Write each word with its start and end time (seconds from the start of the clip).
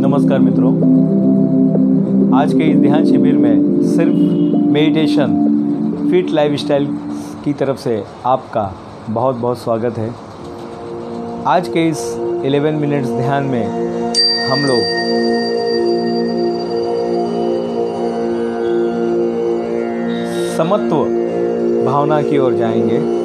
नमस्कार 0.00 0.38
मित्रों। 0.38 0.72
आज 2.40 2.54
के 2.54 2.70
इस 2.70 2.76
ध्यान 2.76 3.04
शिविर 3.04 3.36
में 3.36 3.82
सिर्फ़ 3.82 4.12
मेडिटेशन 4.72 5.26
फिट 6.10 6.30
लाइफस्टाइल 6.30 6.86
की 7.44 7.52
तरफ़ 7.52 7.76
से 7.76 8.04
आपका 8.26 8.74
बहुत 9.10 9.36
बहुत 9.36 9.58
स्वागत 9.58 9.98
है। 9.98 10.14
आज 11.46 11.68
के 11.68 11.88
इस 11.88 12.16
11 12.44 12.80
मिनट्स 12.80 13.08
ध्यान 13.08 13.42
में 13.44 13.66
हम 14.50 14.58
लोग 14.58 14.80
समत्व 20.56 20.96
भावना 21.90 22.22
की 22.22 22.38
ओर 22.38 22.54
जाएँगे। 22.54 23.19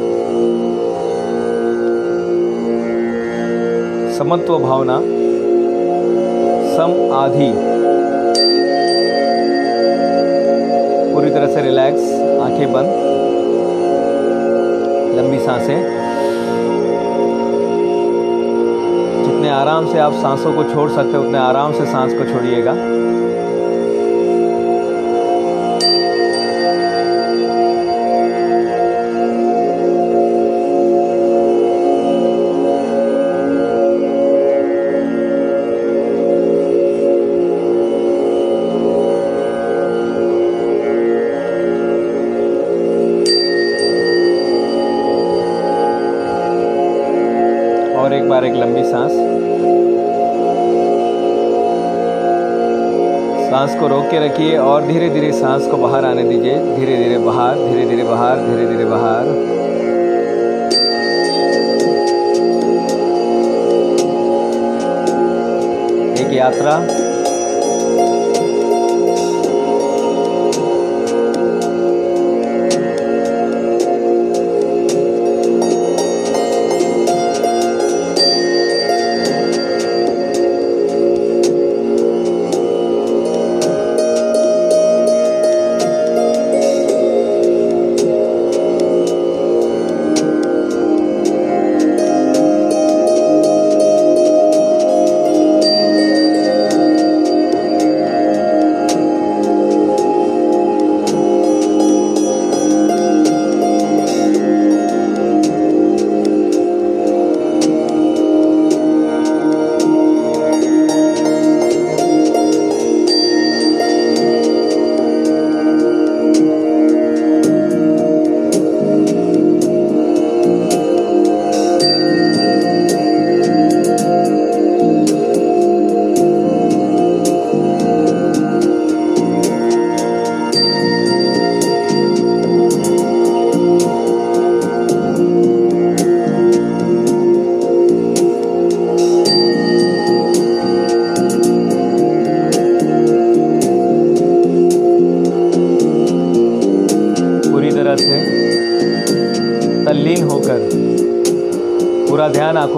समत्व 4.18 4.58
भावना, 4.60 4.98
सम 6.76 6.92
आधि। 7.14 7.52
पूरी 11.14 11.30
तरह 11.30 11.48
से 11.48 11.62
रिलैक्स 11.62 12.04
आँखें 12.42 12.72
बंद, 12.74 12.90
लंबी 15.18 15.40
साँसें। 15.40 15.82
जितने 19.26 19.50
आराम 19.50 19.92
से 19.92 20.00
आप 20.00 20.14
सांसों 20.14 20.54
को 20.54 20.64
छोड़ 20.64 20.90
सकते 20.92 21.18
हो, 21.18 21.24
उतने 21.24 21.38
आराम 21.38 21.74
से 21.74 21.86
सांस 21.86 22.14
को 22.14 22.24
छोड़िएगा। 22.26 22.74
को 53.80 53.88
रोक 53.88 54.06
के 54.12 54.20
रखिए 54.26 54.58
और 54.58 54.88
धीरे 54.88 55.10
धीरे 55.10 55.32
सांस 55.32 55.68
को 55.68 55.78
बाहर 55.78 56.06
आने 56.06 56.24
दीजिए। 56.24 56.56
धीरे 56.76 56.96
धीरे 56.96 57.18
बाहर, 57.18 57.56
धीरे 57.56 57.86
धीरे 57.86 58.04
बाहर, 58.04 58.38
धीरे 58.38 58.66
धीरे 58.68 58.86
बाहर। 58.86 59.26
एक 66.22 66.34
यात्रा। 66.34 67.05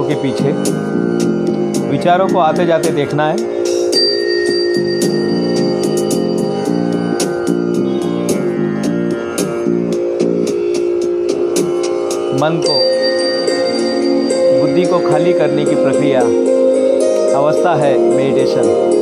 के 0.07 0.15
पीछे। 0.15 0.51
विचारों 1.87 2.27
को 2.27 2.39
आते 2.39 2.65
जाते 2.65 2.91
देखना 2.91 3.27
है। 3.27 3.35
मन 12.37 12.61
को, 12.65 12.75
बुद्धि 14.61 14.83
को 14.83 14.99
खाली 15.09 15.33
करने 15.33 15.65
की 15.65 15.75
प्रक्रिया। 15.75 16.21
अवस्था 17.37 17.75
है 17.75 17.97
मेडिटेशन 17.97 18.96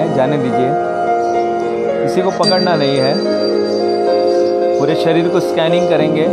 हैं, 0.00 0.16
जाने 0.16 0.36
दीजिए। 0.36 0.90
किसी 2.02 2.22
को 2.22 2.30
पकड़ना 2.30 2.76
नहीं 2.76 2.96
है। 2.96 3.40
पूरे 4.78 4.94
शरीर 4.94 5.28
को 5.28 5.40
स्कैनिंग 5.40 5.88
करेंगे। 5.88 6.26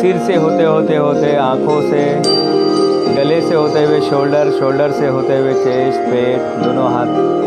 सिर 0.00 0.18
से 0.18 0.34
होते 0.34 0.64
होते 0.64 0.96
होते, 0.96 1.36
आँखों 1.36 1.82
से, 1.90 2.22
गले 3.14 3.40
से 3.40 3.54
होते 3.54 3.84
हुए 3.84 4.00
शोल्डर 4.00 4.50
शोल्डर 4.50 4.90
से 4.90 5.06
होते 5.06 5.38
हुए 5.38 5.54
चेस्ट 5.54 6.00
पेट, 6.00 6.64
दोनों 6.64 6.92
हाथ। 6.92 7.38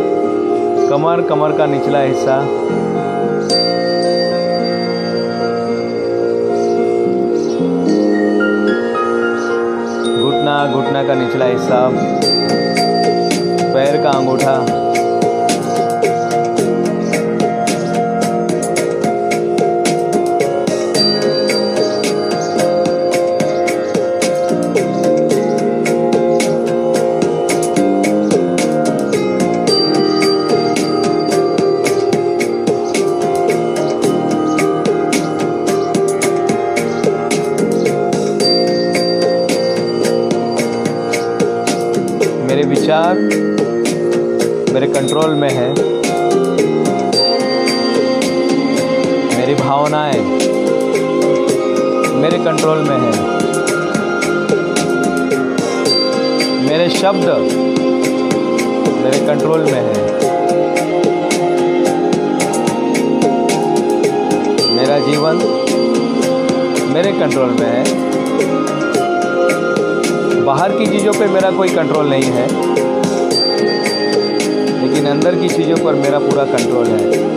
कमर 0.90 1.22
कमर 1.22 1.52
का 1.58 1.66
निचला 1.66 2.00
हिस्सा। 2.00 2.42
घुटना 10.22 10.72
घुटना 10.74 11.04
का 11.04 11.14
निचला 11.14 11.46
हिस्सा। 11.46 11.92
का 14.04 14.10
अंगूठा। 14.10 14.81
मेरी 49.52 49.64
भावनाएँ 49.64 50.20
मेरे 52.16 52.38
कंट्रोल 52.38 52.78
में 52.78 52.98
है। 52.98 53.12
मेरे 56.70 56.90
शब्द 56.90 57.26
मेरे 59.04 59.26
कंट्रोल 59.26 59.60
में 59.60 59.74
है। 59.74 60.04
मेरा 64.78 65.00
जीवन 65.00 65.36
मेरे 66.94 67.12
कंट्रोल 67.12 67.50
में 67.50 67.68
है। 67.68 67.84
बाहर 70.44 70.72
की 70.72 70.86
चीज़ों 70.86 71.14
पे 71.14 71.28
मेरा 71.28 71.52
कोई 71.52 71.70
कंट्रोल 71.70 72.10
नहीं 72.10 72.24
है। 72.24 72.48
लेकिन 74.82 75.06
अंदर 75.06 75.36
की 75.36 75.50
चीज़ों 75.50 75.86
पर 75.86 75.94
मेरा 75.94 76.20
पूरा 76.20 76.44
कंट्रोल 76.44 76.88
है। 76.88 77.32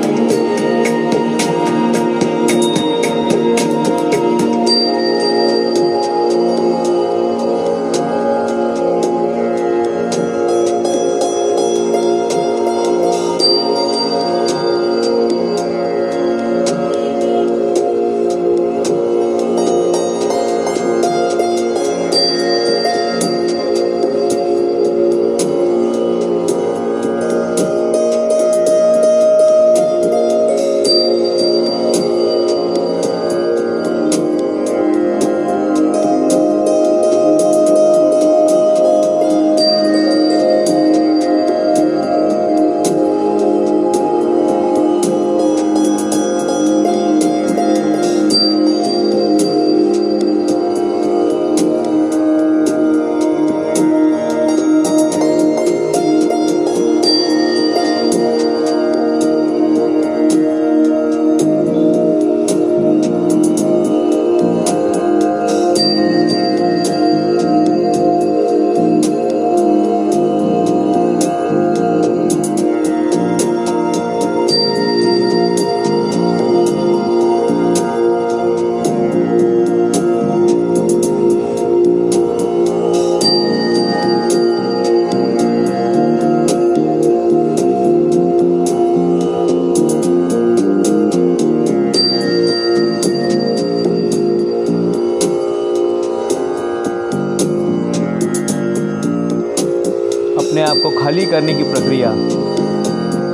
अपने 100.74 100.84
आप 100.84 100.94
को 100.94 101.00
खाली 101.00 101.26
करने 101.26 101.54
की 101.54 101.62
प्रक्रिया। 101.62 102.10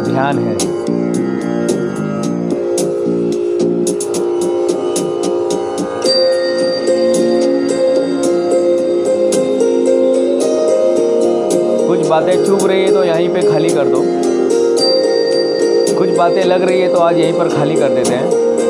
ध्यान 0.05 0.39
है। 0.39 0.55
कुछ 11.89 12.07
बातें 12.09 12.45
चुभ 12.47 12.67
रही 12.67 12.83
है 12.83 12.93
तो 12.93 13.05
यहीं 13.05 13.29
पे 13.29 13.43
खाली 13.43 13.71
कर 13.71 13.85
दो। 13.85 14.03
कुछ 15.99 16.09
बातें 16.09 16.45
लग 16.45 16.63
रही 16.63 16.81
है 16.81 16.89
तो 16.93 16.99
आज 16.99 17.19
यहीं 17.19 17.33
पर 17.33 17.49
खाली 17.49 17.75
कर 17.75 17.89
देते 17.89 18.15
हैं। 18.15 18.70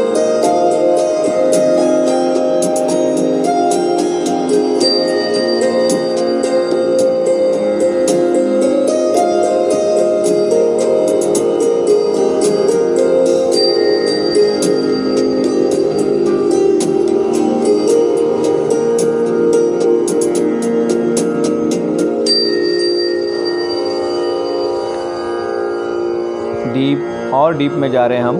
और 27.50 27.56
डीप 27.56 27.72
में 27.72 27.90
जा 27.90 28.06
रहे 28.06 28.18
हैं 28.18 28.24
हम। 28.24 28.36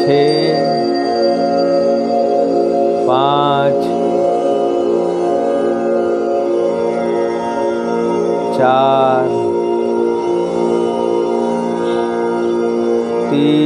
छ 0.00 0.16
पाँच 3.06 3.82
चार 8.58 9.55
see. 13.36 13.65